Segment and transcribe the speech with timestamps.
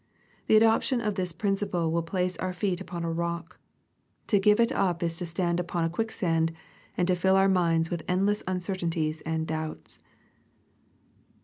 [0.47, 3.59] The adoption of this principle will place our feet upon a rock.
[4.29, 6.53] To give it up is to stand upon a quicksand,
[6.97, 10.01] and to fill our minds with endless uncertainties and doubts.